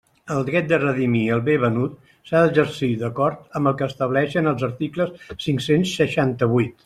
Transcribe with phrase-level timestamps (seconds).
[0.35, 1.99] El dret de redimir el bé venut
[2.29, 5.13] s'ha d'exercir d'acord amb el que estableixen els articles
[5.47, 6.77] cinc-cents seixanta-vuit.